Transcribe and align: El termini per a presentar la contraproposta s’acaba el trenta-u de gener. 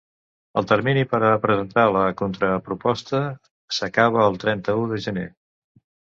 El 0.59 0.67
termini 0.69 1.01
per 1.09 1.17
a 1.27 1.33
presentar 1.41 1.83
la 1.95 2.05
contraproposta 2.21 3.19
s’acaba 3.79 4.25
el 4.31 4.39
trenta-u 4.45 4.87
de 4.93 4.99
gener. 5.05 5.27